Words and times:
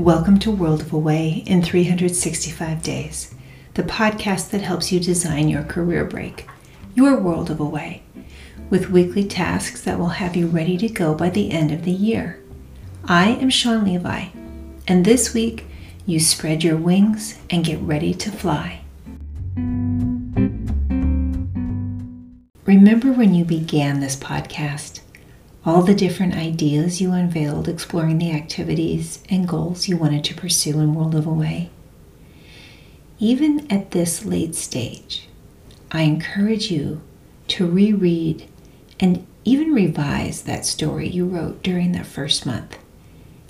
Welcome 0.00 0.38
to 0.38 0.50
World 0.50 0.80
of 0.80 0.94
Away 0.94 1.44
in 1.46 1.62
365 1.62 2.82
Days, 2.82 3.34
the 3.74 3.82
podcast 3.82 4.48
that 4.48 4.62
helps 4.62 4.90
you 4.90 4.98
design 4.98 5.50
your 5.50 5.62
career 5.62 6.06
break, 6.06 6.48
your 6.94 7.20
world 7.20 7.50
of 7.50 7.60
away, 7.60 8.02
with 8.70 8.88
weekly 8.88 9.26
tasks 9.26 9.82
that 9.82 9.98
will 9.98 10.08
have 10.08 10.34
you 10.36 10.46
ready 10.46 10.78
to 10.78 10.88
go 10.88 11.14
by 11.14 11.28
the 11.28 11.50
end 11.50 11.70
of 11.70 11.84
the 11.84 11.92
year. 11.92 12.42
I 13.04 13.32
am 13.32 13.50
Sean 13.50 13.84
Levi, 13.84 14.28
and 14.88 15.04
this 15.04 15.34
week 15.34 15.66
you 16.06 16.18
spread 16.18 16.64
your 16.64 16.78
wings 16.78 17.38
and 17.50 17.62
get 17.62 17.78
ready 17.82 18.14
to 18.14 18.30
fly. 18.30 18.80
Remember 22.64 23.12
when 23.12 23.34
you 23.34 23.44
began 23.44 24.00
this 24.00 24.16
podcast? 24.16 25.00
All 25.64 25.82
the 25.82 25.94
different 25.94 26.34
ideas 26.34 27.00
you 27.00 27.12
unveiled 27.12 27.68
exploring 27.68 28.16
the 28.18 28.32
activities 28.32 29.22
and 29.28 29.46
goals 29.46 29.88
you 29.88 29.96
wanted 29.96 30.24
to 30.24 30.34
pursue 30.34 30.80
in 30.80 30.94
World 30.94 31.14
of 31.14 31.26
Away. 31.26 31.68
Even 33.18 33.70
at 33.70 33.90
this 33.90 34.24
late 34.24 34.54
stage, 34.54 35.28
I 35.92 36.02
encourage 36.02 36.70
you 36.70 37.02
to 37.48 37.66
reread 37.66 38.48
and 38.98 39.26
even 39.44 39.72
revise 39.74 40.42
that 40.42 40.64
story 40.64 41.08
you 41.08 41.26
wrote 41.26 41.62
during 41.62 41.92
that 41.92 42.06
first 42.06 42.46
month, 42.46 42.78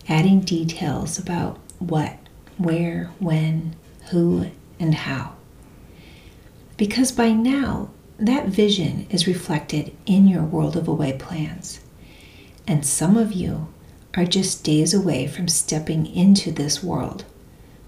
adding 0.08 0.40
details 0.40 1.16
about 1.16 1.58
what, 1.78 2.16
where, 2.58 3.10
when, 3.20 3.76
who, 4.10 4.50
and 4.80 4.94
how. 4.94 5.34
Because 6.76 7.12
by 7.12 7.30
now, 7.30 7.90
that 8.18 8.46
vision 8.46 9.06
is 9.10 9.28
reflected 9.28 9.94
in 10.06 10.26
your 10.26 10.42
World 10.42 10.76
of 10.76 10.88
Away 10.88 11.12
plans 11.12 11.80
and 12.70 12.86
some 12.86 13.16
of 13.16 13.32
you 13.32 13.66
are 14.16 14.24
just 14.24 14.62
days 14.62 14.94
away 14.94 15.26
from 15.26 15.48
stepping 15.48 16.06
into 16.06 16.52
this 16.52 16.84
world, 16.84 17.24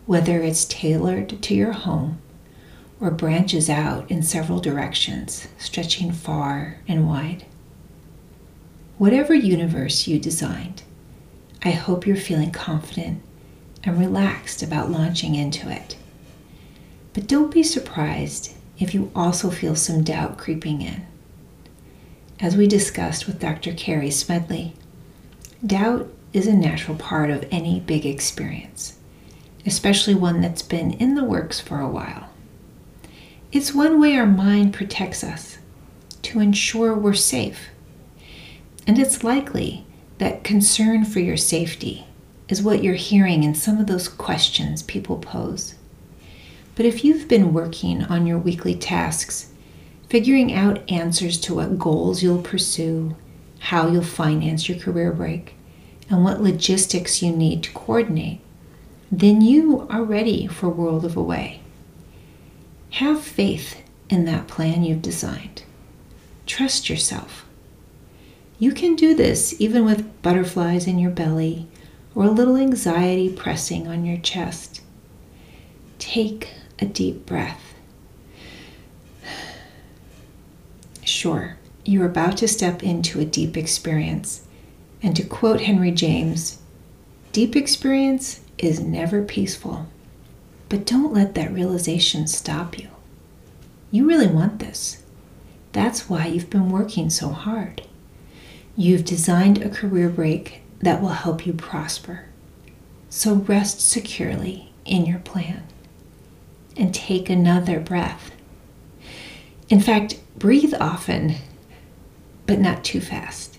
whether 0.06 0.42
it's 0.42 0.64
tailored 0.64 1.40
to 1.40 1.54
your 1.54 1.70
home 1.70 2.20
or 2.98 3.12
branches 3.12 3.70
out 3.70 4.10
in 4.10 4.24
several 4.24 4.58
directions, 4.58 5.46
stretching 5.56 6.10
far 6.10 6.80
and 6.88 7.06
wide. 7.06 7.46
Whatever 8.98 9.34
universe 9.34 10.08
you 10.08 10.18
designed, 10.18 10.82
I 11.64 11.70
hope 11.70 12.04
you're 12.04 12.16
feeling 12.16 12.50
confident 12.50 13.22
and 13.84 14.00
relaxed 14.00 14.64
about 14.64 14.90
launching 14.90 15.36
into 15.36 15.70
it. 15.70 15.96
But 17.12 17.28
don't 17.28 17.54
be 17.54 17.62
surprised 17.62 18.52
if 18.80 18.94
you 18.94 19.12
also 19.14 19.48
feel 19.48 19.76
some 19.76 20.02
doubt 20.02 20.38
creeping 20.38 20.82
in. 20.82 21.06
As 22.42 22.56
we 22.56 22.66
discussed 22.66 23.28
with 23.28 23.38
Dr. 23.38 23.72
Carrie 23.72 24.10
Smedley, 24.10 24.74
doubt 25.64 26.08
is 26.32 26.46
a 26.46 26.52
natural 26.52 26.96
part 26.96 27.30
of 27.30 27.46
any 27.50 27.80
big 27.80 28.04
experience, 28.06 28.98
especially 29.66 30.14
one 30.14 30.40
that's 30.40 30.62
been 30.62 30.92
in 30.92 31.14
the 31.14 31.24
works 31.24 31.60
for 31.60 31.80
a 31.80 31.88
while. 31.88 32.30
It's 33.52 33.74
one 33.74 34.00
way 34.00 34.16
our 34.16 34.26
mind 34.26 34.72
protects 34.72 35.22
us 35.22 35.58
to 36.22 36.40
ensure 36.40 36.94
we're 36.94 37.14
safe. 37.14 37.68
And 38.86 38.98
it's 38.98 39.22
likely 39.22 39.84
that 40.18 40.44
concern 40.44 41.04
for 41.04 41.20
your 41.20 41.36
safety 41.36 42.06
is 42.48 42.62
what 42.62 42.82
you're 42.82 42.94
hearing 42.94 43.44
in 43.44 43.54
some 43.54 43.78
of 43.78 43.86
those 43.86 44.08
questions 44.08 44.82
people 44.82 45.18
pose. 45.18 45.74
But 46.74 46.86
if 46.86 47.04
you've 47.04 47.28
been 47.28 47.52
working 47.52 48.02
on 48.04 48.26
your 48.26 48.38
weekly 48.38 48.74
tasks 48.74 49.50
figuring 50.08 50.52
out 50.52 50.90
answers 50.90 51.38
to 51.40 51.54
what 51.54 51.78
goals 51.78 52.22
you'll 52.22 52.42
pursue, 52.42 53.16
how 53.62 53.86
you'll 53.88 54.02
finance 54.02 54.68
your 54.68 54.76
career 54.76 55.12
break, 55.12 55.54
and 56.10 56.24
what 56.24 56.42
logistics 56.42 57.22
you 57.22 57.30
need 57.30 57.62
to 57.62 57.72
coordinate, 57.72 58.40
then 59.10 59.40
you 59.40 59.86
are 59.88 60.02
ready 60.02 60.48
for 60.48 60.68
World 60.68 61.04
of 61.04 61.16
Away. 61.16 61.60
Have 62.90 63.22
faith 63.22 63.80
in 64.08 64.24
that 64.24 64.48
plan 64.48 64.82
you've 64.82 65.00
designed. 65.00 65.62
Trust 66.44 66.90
yourself. 66.90 67.46
You 68.58 68.72
can 68.72 68.96
do 68.96 69.14
this 69.14 69.54
even 69.60 69.84
with 69.84 70.22
butterflies 70.22 70.88
in 70.88 70.98
your 70.98 71.12
belly 71.12 71.68
or 72.16 72.24
a 72.24 72.30
little 72.30 72.56
anxiety 72.56 73.32
pressing 73.32 73.86
on 73.86 74.04
your 74.04 74.18
chest. 74.18 74.80
Take 76.00 76.48
a 76.80 76.84
deep 76.84 77.26
breath 77.26 77.74
Sure, 81.04 81.56
you're 81.84 82.06
about 82.06 82.36
to 82.38 82.48
step 82.48 82.82
into 82.82 83.20
a 83.20 83.24
deep 83.24 83.56
experience. 83.56 84.46
And 85.02 85.16
to 85.16 85.24
quote 85.24 85.62
Henry 85.62 85.90
James, 85.90 86.58
deep 87.32 87.56
experience 87.56 88.40
is 88.58 88.80
never 88.80 89.22
peaceful. 89.22 89.86
But 90.68 90.86
don't 90.86 91.12
let 91.12 91.34
that 91.34 91.52
realization 91.52 92.26
stop 92.26 92.78
you. 92.78 92.88
You 93.90 94.06
really 94.06 94.28
want 94.28 94.58
this. 94.58 95.02
That's 95.72 96.08
why 96.08 96.26
you've 96.26 96.50
been 96.50 96.70
working 96.70 97.10
so 97.10 97.30
hard. 97.30 97.82
You've 98.76 99.04
designed 99.04 99.62
a 99.62 99.68
career 99.68 100.08
break 100.08 100.62
that 100.80 101.02
will 101.02 101.08
help 101.08 101.46
you 101.46 101.52
prosper. 101.52 102.26
So 103.10 103.34
rest 103.34 103.80
securely 103.80 104.72
in 104.84 105.04
your 105.04 105.18
plan 105.18 105.64
and 106.76 106.94
take 106.94 107.28
another 107.28 107.78
breath. 107.80 108.30
In 109.68 109.80
fact, 109.80 110.20
breathe 110.38 110.74
often, 110.80 111.34
but 112.46 112.58
not 112.58 112.84
too 112.84 113.00
fast. 113.00 113.58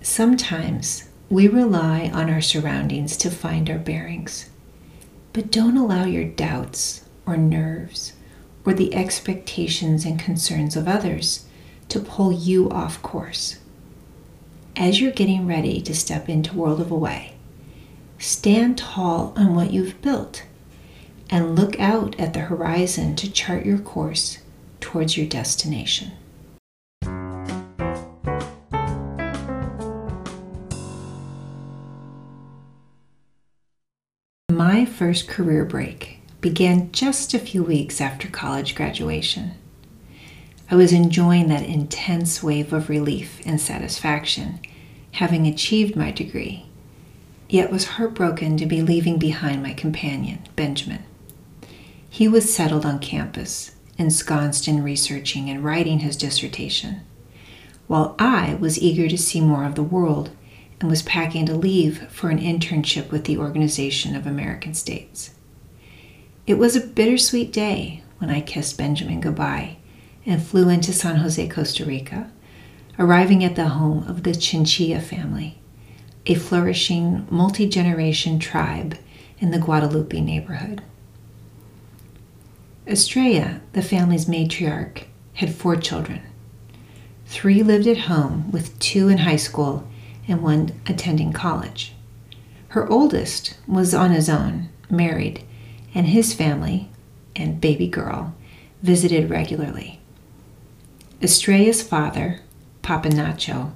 Sometimes 0.00 1.08
we 1.30 1.48
rely 1.48 2.10
on 2.12 2.28
our 2.28 2.40
surroundings 2.40 3.16
to 3.18 3.30
find 3.30 3.70
our 3.70 3.78
bearings, 3.78 4.50
but 5.32 5.50
don't 5.50 5.76
allow 5.76 6.04
your 6.04 6.24
doubts 6.24 7.04
or 7.24 7.36
nerves 7.36 8.12
or 8.64 8.74
the 8.74 8.94
expectations 8.94 10.04
and 10.04 10.18
concerns 10.18 10.76
of 10.76 10.86
others 10.86 11.46
to 11.88 12.00
pull 12.00 12.32
you 12.32 12.68
off 12.70 13.02
course. 13.02 13.58
As 14.76 15.00
you're 15.00 15.12
getting 15.12 15.46
ready 15.46 15.80
to 15.82 15.94
step 15.94 16.28
into 16.28 16.56
World 16.56 16.80
of 16.80 16.90
Away, 16.90 17.34
stand 18.18 18.78
tall 18.78 19.32
on 19.36 19.54
what 19.54 19.72
you've 19.72 20.00
built 20.02 20.44
and 21.30 21.56
look 21.56 21.78
out 21.80 22.18
at 22.20 22.34
the 22.34 22.40
horizon 22.40 23.16
to 23.16 23.30
chart 23.30 23.64
your 23.64 23.78
course 23.78 24.38
towards 24.80 25.16
your 25.16 25.26
destination. 25.26 26.12
My 34.52 34.84
first 34.84 35.28
career 35.28 35.64
break 35.64 36.18
began 36.42 36.92
just 36.92 37.32
a 37.32 37.38
few 37.38 37.62
weeks 37.62 38.02
after 38.02 38.28
college 38.28 38.74
graduation. 38.74 39.52
I 40.70 40.74
was 40.74 40.92
enjoying 40.92 41.48
that 41.48 41.64
intense 41.64 42.42
wave 42.42 42.70
of 42.74 42.90
relief 42.90 43.40
and 43.46 43.58
satisfaction, 43.58 44.60
having 45.12 45.46
achieved 45.46 45.96
my 45.96 46.10
degree, 46.10 46.66
yet 47.48 47.72
was 47.72 47.96
heartbroken 47.96 48.58
to 48.58 48.66
be 48.66 48.82
leaving 48.82 49.18
behind 49.18 49.62
my 49.62 49.72
companion, 49.72 50.40
Benjamin. 50.54 51.02
He 52.10 52.28
was 52.28 52.54
settled 52.54 52.84
on 52.84 52.98
campus, 52.98 53.74
ensconced 53.96 54.68
in 54.68 54.82
researching 54.82 55.48
and 55.48 55.64
writing 55.64 56.00
his 56.00 56.14
dissertation, 56.14 57.00
while 57.86 58.14
I 58.18 58.56
was 58.56 58.78
eager 58.78 59.08
to 59.08 59.16
see 59.16 59.40
more 59.40 59.64
of 59.64 59.76
the 59.76 59.82
world 59.82 60.28
and 60.82 60.90
was 60.90 61.02
packing 61.02 61.46
to 61.46 61.54
leave 61.54 62.10
for 62.10 62.28
an 62.28 62.40
internship 62.40 63.12
with 63.12 63.24
the 63.24 63.38
Organization 63.38 64.16
of 64.16 64.26
American 64.26 64.74
States. 64.74 65.30
It 66.44 66.54
was 66.54 66.74
a 66.74 66.84
bittersweet 66.84 67.52
day 67.52 68.02
when 68.18 68.30
I 68.30 68.40
kissed 68.40 68.76
Benjamin 68.76 69.20
goodbye 69.20 69.76
and 70.26 70.42
flew 70.42 70.68
into 70.68 70.92
San 70.92 71.16
Jose, 71.16 71.48
Costa 71.48 71.84
Rica, 71.84 72.32
arriving 72.98 73.44
at 73.44 73.54
the 73.54 73.68
home 73.68 74.08
of 74.08 74.24
the 74.24 74.34
Chinchilla 74.34 75.00
family, 75.00 75.60
a 76.26 76.34
flourishing 76.34 77.28
multi 77.30 77.68
generation 77.68 78.40
tribe 78.40 78.98
in 79.38 79.52
the 79.52 79.60
Guadalupe 79.60 80.20
neighborhood. 80.20 80.82
Estrella, 82.88 83.60
the 83.72 83.82
family's 83.82 84.26
matriarch, 84.26 85.04
had 85.34 85.54
four 85.54 85.76
children. 85.76 86.22
Three 87.26 87.62
lived 87.62 87.86
at 87.86 87.98
home, 87.98 88.50
with 88.50 88.76
two 88.80 89.08
in 89.08 89.18
high 89.18 89.36
school 89.36 89.86
and 90.28 90.42
one 90.42 90.70
attending 90.86 91.32
college. 91.32 91.94
Her 92.68 92.88
oldest 92.90 93.58
was 93.66 93.94
on 93.94 94.12
his 94.12 94.28
own, 94.28 94.68
married, 94.88 95.44
and 95.94 96.06
his 96.06 96.32
family 96.32 96.88
and 97.36 97.60
baby 97.60 97.86
girl 97.86 98.34
visited 98.82 99.30
regularly. 99.30 100.00
Estrella's 101.20 101.82
father, 101.82 102.40
Papa 102.82 103.08
Nacho, 103.10 103.72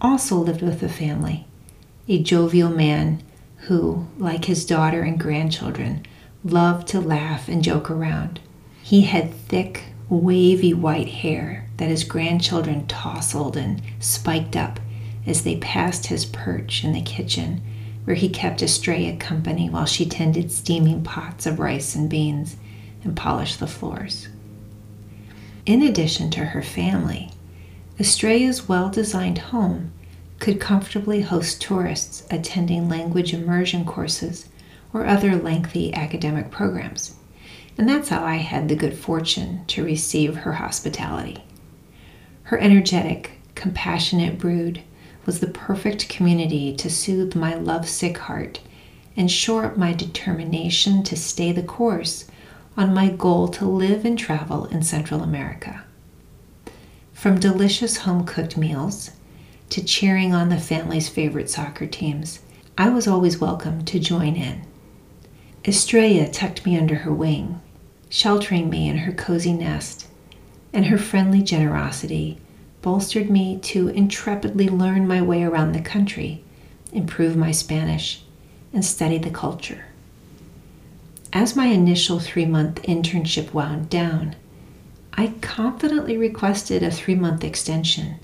also 0.00 0.36
lived 0.36 0.62
with 0.62 0.80
the 0.80 0.88
family, 0.88 1.46
a 2.08 2.22
jovial 2.22 2.70
man 2.70 3.22
who, 3.68 4.06
like 4.18 4.44
his 4.44 4.66
daughter 4.66 5.02
and 5.02 5.18
grandchildren, 5.18 6.04
loved 6.44 6.86
to 6.88 7.00
laugh 7.00 7.48
and 7.48 7.64
joke 7.64 7.90
around. 7.90 8.40
He 8.82 9.02
had 9.02 9.32
thick, 9.32 9.84
wavy 10.10 10.74
white 10.74 11.08
hair 11.08 11.66
that 11.78 11.88
his 11.88 12.04
grandchildren 12.04 12.86
tousled 12.86 13.56
and 13.56 13.80
spiked 13.98 14.56
up 14.56 14.78
as 15.26 15.42
they 15.42 15.56
passed 15.56 16.06
his 16.06 16.24
perch 16.24 16.84
in 16.84 16.92
the 16.92 17.02
kitchen, 17.02 17.62
where 18.04 18.16
he 18.16 18.28
kept 18.28 18.62
Estrella 18.62 19.16
company 19.16 19.70
while 19.70 19.86
she 19.86 20.04
tended 20.04 20.52
steaming 20.52 21.02
pots 21.02 21.46
of 21.46 21.58
rice 21.58 21.94
and 21.94 22.10
beans 22.10 22.56
and 23.02 23.16
polished 23.16 23.60
the 23.60 23.66
floors. 23.66 24.28
In 25.66 25.82
addition 25.82 26.30
to 26.32 26.44
her 26.44 26.62
family, 26.62 27.30
Estrella's 27.98 28.68
well 28.68 28.90
designed 28.90 29.38
home 29.38 29.92
could 30.40 30.60
comfortably 30.60 31.22
host 31.22 31.62
tourists 31.62 32.26
attending 32.30 32.88
language 32.88 33.32
immersion 33.32 33.84
courses 33.84 34.48
or 34.92 35.06
other 35.06 35.36
lengthy 35.36 35.94
academic 35.94 36.50
programs. 36.50 37.14
And 37.78 37.88
that's 37.88 38.10
how 38.10 38.24
I 38.24 38.36
had 38.36 38.68
the 38.68 38.76
good 38.76 38.96
fortune 38.96 39.64
to 39.68 39.84
receive 39.84 40.36
her 40.36 40.52
hospitality. 40.52 41.42
Her 42.44 42.58
energetic, 42.58 43.32
compassionate 43.54 44.38
brood 44.38 44.82
was 45.26 45.40
the 45.40 45.46
perfect 45.46 46.08
community 46.08 46.74
to 46.76 46.90
soothe 46.90 47.34
my 47.34 47.54
lovesick 47.54 48.18
heart 48.18 48.60
and 49.16 49.30
shore 49.30 49.64
up 49.64 49.76
my 49.76 49.92
determination 49.92 51.02
to 51.02 51.16
stay 51.16 51.52
the 51.52 51.62
course 51.62 52.26
on 52.76 52.92
my 52.92 53.08
goal 53.08 53.48
to 53.48 53.64
live 53.64 54.04
and 54.04 54.18
travel 54.18 54.66
in 54.66 54.82
Central 54.82 55.22
America. 55.22 55.84
From 57.12 57.38
delicious 57.38 57.98
home 57.98 58.24
cooked 58.24 58.56
meals 58.56 59.12
to 59.70 59.82
cheering 59.82 60.34
on 60.34 60.48
the 60.48 60.58
family's 60.58 61.08
favorite 61.08 61.48
soccer 61.48 61.86
teams, 61.86 62.40
I 62.76 62.90
was 62.90 63.06
always 63.06 63.38
welcome 63.38 63.84
to 63.84 63.98
join 64.00 64.34
in. 64.34 64.62
Estrella 65.64 66.28
tucked 66.28 66.66
me 66.66 66.76
under 66.76 66.96
her 66.96 67.12
wing, 67.12 67.60
sheltering 68.08 68.68
me 68.68 68.88
in 68.88 68.98
her 68.98 69.12
cozy 69.12 69.52
nest, 69.52 70.08
and 70.72 70.86
her 70.86 70.98
friendly 70.98 71.40
generosity 71.40 72.40
bolstered 72.84 73.30
me 73.30 73.58
to 73.60 73.88
intrepidly 73.88 74.68
learn 74.68 75.08
my 75.08 75.22
way 75.22 75.42
around 75.42 75.72
the 75.72 75.80
country, 75.80 76.44
improve 76.92 77.34
my 77.34 77.50
Spanish, 77.50 78.22
and 78.74 78.84
study 78.84 79.16
the 79.16 79.30
culture. 79.30 79.86
As 81.32 81.56
my 81.56 81.68
initial 81.68 82.20
three 82.20 82.44
month 82.44 82.82
internship 82.82 83.54
wound 83.54 83.88
down, 83.88 84.36
I 85.14 85.28
confidently 85.40 86.18
requested 86.18 86.82
a 86.82 86.90
three 86.90 87.14
month 87.14 87.42
extension. 87.42 88.16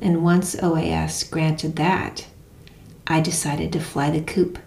And 0.00 0.24
once 0.24 0.56
OAS 0.56 1.30
granted 1.30 1.76
that, 1.76 2.26
I 3.06 3.20
decided 3.20 3.72
to 3.74 3.80
fly 3.80 4.10
the 4.10 4.20
coop 4.20 4.58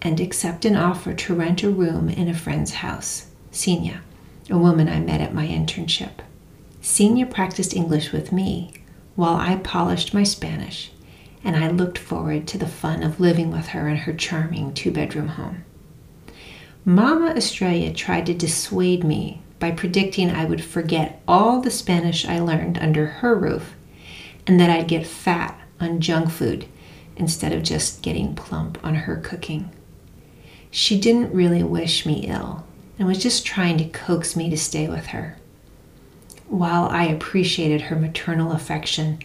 and 0.00 0.20
accept 0.20 0.64
an 0.64 0.76
offer 0.76 1.14
to 1.14 1.34
rent 1.34 1.64
a 1.64 1.68
room 1.68 2.08
in 2.08 2.28
a 2.28 2.34
friend's 2.34 2.74
house, 2.74 3.26
Senia, 3.50 4.02
a 4.48 4.56
woman 4.56 4.88
I 4.88 5.00
met 5.00 5.20
at 5.20 5.34
my 5.34 5.48
internship. 5.48 6.20
Senia 6.82 7.30
practiced 7.30 7.76
English 7.76 8.10
with 8.10 8.32
me 8.32 8.72
while 9.14 9.36
I 9.36 9.54
polished 9.56 10.12
my 10.12 10.24
Spanish, 10.24 10.90
and 11.44 11.56
I 11.56 11.68
looked 11.68 11.96
forward 11.96 12.48
to 12.48 12.58
the 12.58 12.66
fun 12.66 13.04
of 13.04 13.20
living 13.20 13.52
with 13.52 13.68
her 13.68 13.88
in 13.88 13.98
her 13.98 14.12
charming 14.12 14.74
two 14.74 14.90
bedroom 14.90 15.28
home. 15.28 15.64
Mama 16.84 17.34
Estrella 17.36 17.92
tried 17.92 18.26
to 18.26 18.34
dissuade 18.34 19.04
me 19.04 19.40
by 19.60 19.70
predicting 19.70 20.28
I 20.28 20.44
would 20.44 20.64
forget 20.64 21.22
all 21.28 21.60
the 21.60 21.70
Spanish 21.70 22.26
I 22.26 22.40
learned 22.40 22.78
under 22.78 23.06
her 23.06 23.36
roof 23.36 23.76
and 24.44 24.58
that 24.58 24.68
I'd 24.70 24.88
get 24.88 25.06
fat 25.06 25.56
on 25.78 26.00
junk 26.00 26.30
food 26.30 26.66
instead 27.16 27.52
of 27.52 27.62
just 27.62 28.02
getting 28.02 28.34
plump 28.34 28.84
on 28.84 28.96
her 28.96 29.16
cooking. 29.18 29.70
She 30.72 30.98
didn't 30.98 31.32
really 31.32 31.62
wish 31.62 32.04
me 32.04 32.26
ill 32.26 32.64
and 32.98 33.06
was 33.06 33.22
just 33.22 33.46
trying 33.46 33.78
to 33.78 33.88
coax 33.88 34.34
me 34.34 34.50
to 34.50 34.56
stay 34.56 34.88
with 34.88 35.06
her. 35.06 35.36
While 36.52 36.88
I 36.90 37.04
appreciated 37.04 37.80
her 37.80 37.96
maternal 37.96 38.52
affection 38.52 39.20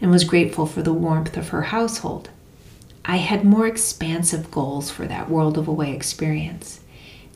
and 0.00 0.08
was 0.08 0.22
grateful 0.22 0.66
for 0.66 0.82
the 0.82 0.92
warmth 0.92 1.36
of 1.36 1.48
her 1.48 1.62
household, 1.62 2.30
I 3.04 3.16
had 3.16 3.44
more 3.44 3.66
expansive 3.66 4.52
goals 4.52 4.88
for 4.88 5.04
that 5.08 5.28
world 5.28 5.58
of 5.58 5.66
away 5.66 5.92
experience 5.92 6.78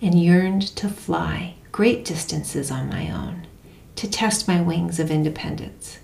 and 0.00 0.14
yearned 0.14 0.62
to 0.76 0.88
fly 0.88 1.54
great 1.72 2.04
distances 2.04 2.70
on 2.70 2.88
my 2.88 3.10
own 3.10 3.48
to 3.96 4.08
test 4.08 4.46
my 4.46 4.60
wings 4.60 5.00
of 5.00 5.10
independence. 5.10 5.98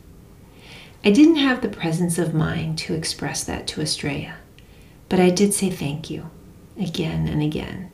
I 1.04 1.12
didn't 1.12 1.36
have 1.36 1.60
the 1.60 1.68
presence 1.68 2.18
of 2.18 2.34
mind 2.34 2.78
to 2.78 2.94
express 2.94 3.44
that 3.44 3.68
to 3.68 3.80
Estrella, 3.80 4.34
but 5.08 5.20
I 5.20 5.30
did 5.30 5.54
say 5.54 5.70
thank 5.70 6.10
you 6.10 6.30
again 6.76 7.28
and 7.28 7.44
again. 7.44 7.92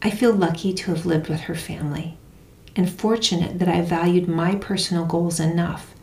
I 0.00 0.08
feel 0.08 0.32
lucky 0.32 0.72
to 0.72 0.94
have 0.94 1.04
lived 1.04 1.28
with 1.28 1.40
her 1.40 1.54
family 1.54 2.16
and 2.76 2.90
fortunate 2.90 3.58
that 3.58 3.68
I 3.68 3.80
valued 3.82 4.28
my 4.28 4.54
personal 4.54 5.04
goals 5.04 5.38
enough 5.40 5.94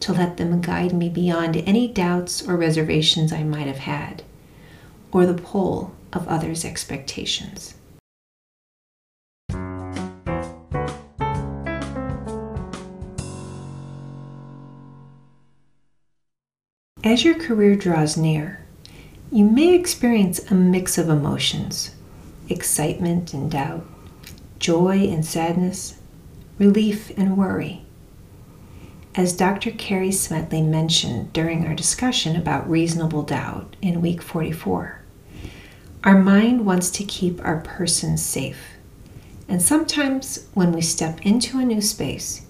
to 0.00 0.12
let 0.12 0.36
them 0.36 0.60
guide 0.60 0.92
me 0.92 1.08
beyond 1.08 1.56
any 1.56 1.88
doubts 1.88 2.46
or 2.46 2.56
reservations 2.56 3.32
I 3.32 3.42
might 3.42 3.66
have 3.66 3.78
had, 3.78 4.22
or 5.12 5.26
the 5.26 5.34
pull 5.34 5.94
of 6.12 6.28
others' 6.28 6.64
expectations. 6.64 7.74
As 17.02 17.22
your 17.22 17.34
career 17.34 17.76
draws 17.76 18.16
near, 18.16 18.64
you 19.30 19.44
may 19.44 19.74
experience 19.74 20.50
a 20.50 20.54
mix 20.54 20.96
of 20.96 21.08
emotions 21.08 21.90
excitement 22.48 23.32
and 23.32 23.50
doubt, 23.50 23.86
joy 24.58 24.98
and 25.08 25.24
sadness, 25.24 25.98
relief, 26.58 27.10
and 27.16 27.36
worry. 27.36 27.84
As 29.14 29.32
Dr. 29.32 29.70
Carrie 29.70 30.12
Smedley 30.12 30.62
mentioned 30.62 31.32
during 31.32 31.66
our 31.66 31.74
discussion 31.74 32.36
about 32.36 32.68
reasonable 32.68 33.22
doubt 33.22 33.76
in 33.80 34.00
week 34.00 34.20
44, 34.22 35.00
our 36.02 36.18
mind 36.18 36.66
wants 36.66 36.90
to 36.90 37.04
keep 37.04 37.44
our 37.44 37.60
person 37.60 38.16
safe. 38.16 38.74
And 39.48 39.62
sometimes 39.62 40.48
when 40.54 40.72
we 40.72 40.80
step 40.80 41.24
into 41.24 41.58
a 41.58 41.64
new 41.64 41.80
space, 41.80 42.42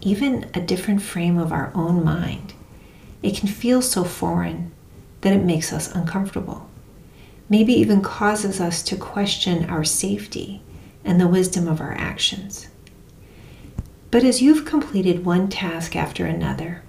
even 0.00 0.50
a 0.54 0.60
different 0.60 1.02
frame 1.02 1.38
of 1.38 1.52
our 1.52 1.72
own 1.74 2.04
mind, 2.04 2.54
it 3.22 3.36
can 3.36 3.48
feel 3.48 3.80
so 3.80 4.04
foreign 4.04 4.72
that 5.20 5.32
it 5.32 5.44
makes 5.44 5.72
us 5.72 5.94
uncomfortable. 5.94 6.68
Maybe 7.48 7.72
even 7.74 8.02
causes 8.02 8.60
us 8.60 8.82
to 8.84 8.96
question 8.96 9.68
our 9.70 9.84
safety 9.84 10.62
and 11.04 11.20
the 11.20 11.28
wisdom 11.28 11.68
of 11.68 11.80
our 11.80 11.92
actions. 11.92 12.68
But 14.12 14.24
as 14.24 14.42
you've 14.42 14.66
completed 14.66 15.24
one 15.24 15.48
task 15.48 15.96
after 15.96 16.26
another, 16.26 16.82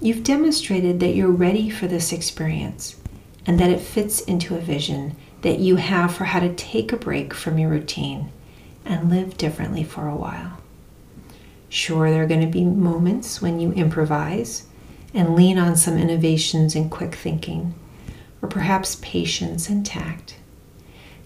you've 0.00 0.24
demonstrated 0.24 0.98
that 0.98 1.14
you're 1.14 1.30
ready 1.30 1.70
for 1.70 1.86
this 1.86 2.12
experience 2.12 2.96
and 3.46 3.60
that 3.60 3.70
it 3.70 3.80
fits 3.80 4.20
into 4.22 4.56
a 4.56 4.60
vision 4.60 5.14
that 5.42 5.60
you 5.60 5.76
have 5.76 6.12
for 6.12 6.24
how 6.24 6.40
to 6.40 6.52
take 6.56 6.92
a 6.92 6.96
break 6.96 7.32
from 7.32 7.56
your 7.56 7.70
routine 7.70 8.32
and 8.84 9.08
live 9.08 9.36
differently 9.36 9.84
for 9.84 10.08
a 10.08 10.16
while. 10.16 10.58
Sure, 11.68 12.10
there 12.10 12.24
are 12.24 12.26
going 12.26 12.40
to 12.40 12.48
be 12.48 12.64
moments 12.64 13.40
when 13.40 13.60
you 13.60 13.70
improvise 13.70 14.66
and 15.14 15.36
lean 15.36 15.56
on 15.56 15.76
some 15.76 15.96
innovations 15.96 16.74
and 16.74 16.90
quick 16.90 17.14
thinking, 17.14 17.76
or 18.42 18.48
perhaps 18.48 18.98
patience 19.02 19.68
and 19.68 19.86
tact. 19.86 20.39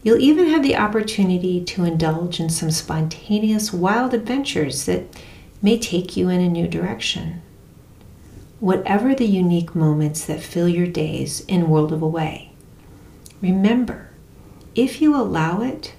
You'll 0.04 0.20
even 0.20 0.48
have 0.48 0.62
the 0.62 0.76
opportunity 0.76 1.64
to 1.64 1.84
indulge 1.84 2.38
in 2.38 2.50
some 2.50 2.70
spontaneous 2.70 3.72
wild 3.72 4.12
adventures 4.12 4.84
that 4.84 5.04
may 5.62 5.78
take 5.78 6.14
you 6.14 6.28
in 6.28 6.42
a 6.42 6.48
new 6.48 6.68
direction. 6.68 7.40
Whatever 8.60 9.14
the 9.14 9.24
unique 9.24 9.74
moments 9.74 10.26
that 10.26 10.42
fill 10.42 10.68
your 10.68 10.86
days 10.86 11.40
in 11.48 11.70
World 11.70 11.90
of 11.90 12.02
Away, 12.02 12.52
remember, 13.40 14.10
if 14.74 15.00
you 15.00 15.16
allow 15.16 15.62
it, 15.62 15.94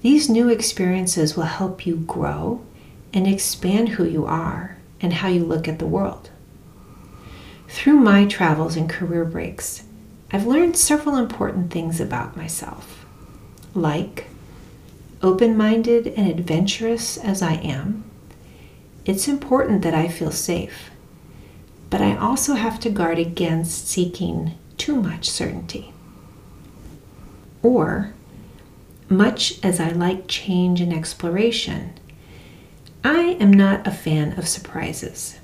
these 0.00 0.30
new 0.30 0.48
experiences 0.48 1.36
will 1.36 1.44
help 1.44 1.86
you 1.86 1.96
grow 1.96 2.64
and 3.12 3.26
expand 3.26 3.90
who 3.90 4.04
you 4.06 4.24
are 4.24 4.78
and 4.98 5.12
how 5.12 5.28
you 5.28 5.44
look 5.44 5.68
at 5.68 5.78
the 5.78 5.86
world. 5.86 6.30
Through 7.68 7.96
my 7.96 8.24
travels 8.24 8.76
and 8.76 8.88
career 8.88 9.26
breaks, 9.26 9.82
I've 10.32 10.46
learned 10.46 10.78
several 10.78 11.16
important 11.16 11.70
things 11.70 12.00
about 12.00 12.34
myself 12.34 12.99
like, 13.74 14.26
open 15.22 15.56
minded 15.56 16.06
and 16.08 16.28
adventurous 16.28 17.16
as 17.16 17.42
I 17.42 17.54
am, 17.54 18.04
it's 19.04 19.28
important 19.28 19.82
that 19.82 19.94
I 19.94 20.08
feel 20.08 20.30
safe. 20.30 20.90
But 21.88 22.00
I 22.00 22.16
also 22.16 22.54
have 22.54 22.78
to 22.80 22.90
guard 22.90 23.18
against 23.18 23.88
seeking 23.88 24.52
too 24.76 24.96
much 24.96 25.28
certainty. 25.28 25.92
Or, 27.62 28.14
much 29.08 29.62
as 29.64 29.80
I 29.80 29.90
like 29.90 30.28
change 30.28 30.80
and 30.80 30.92
exploration, 30.92 31.92
I 33.02 33.36
am 33.40 33.52
not 33.52 33.86
a 33.86 33.90
fan 33.90 34.38
of 34.38 34.46
surprises, 34.46 35.38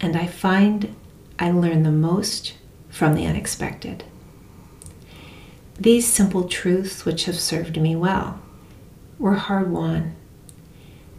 and 0.00 0.16
I 0.16 0.26
find 0.26 0.94
I 1.38 1.50
learn 1.50 1.84
the 1.84 1.90
most 1.90 2.54
from 2.90 3.14
the 3.14 3.26
unexpected. 3.26 4.04
These 5.82 6.06
simple 6.06 6.44
truths, 6.44 7.04
which 7.04 7.24
have 7.24 7.40
served 7.40 7.80
me 7.80 7.96
well, 7.96 8.40
were 9.18 9.34
hard 9.34 9.68
won. 9.68 10.14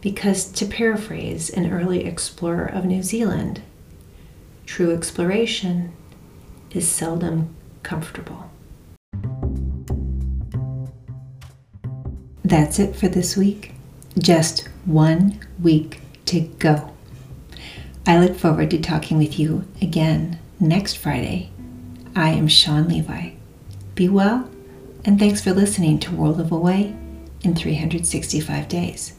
Because, 0.00 0.46
to 0.52 0.64
paraphrase 0.64 1.50
an 1.50 1.70
early 1.70 2.06
explorer 2.06 2.64
of 2.64 2.86
New 2.86 3.02
Zealand, 3.02 3.60
true 4.64 4.94
exploration 4.94 5.92
is 6.70 6.88
seldom 6.88 7.54
comfortable. 7.82 8.50
That's 12.42 12.78
it 12.78 12.96
for 12.96 13.08
this 13.08 13.36
week. 13.36 13.72
Just 14.18 14.66
one 14.86 15.40
week 15.62 16.00
to 16.24 16.40
go. 16.40 16.90
I 18.06 18.18
look 18.18 18.34
forward 18.34 18.70
to 18.70 18.80
talking 18.80 19.18
with 19.18 19.38
you 19.38 19.66
again 19.82 20.38
next 20.58 20.94
Friday. 20.94 21.50
I 22.16 22.30
am 22.30 22.48
Sean 22.48 22.88
Levi. 22.88 23.32
Be 23.94 24.08
well 24.08 24.48
and 25.04 25.18
thanks 25.18 25.40
for 25.40 25.52
listening 25.52 25.98
to 26.00 26.14
World 26.14 26.40
of 26.40 26.52
Away 26.52 26.94
in 27.42 27.54
365 27.54 28.68
Days. 28.68 29.13